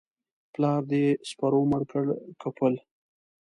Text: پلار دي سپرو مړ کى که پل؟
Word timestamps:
پلار 0.53 0.81
دي 0.91 1.03
سپرو 1.29 1.61
مړ 1.69 1.81
کى 1.91 2.01
که 2.41 2.49
پل؟ 2.57 2.73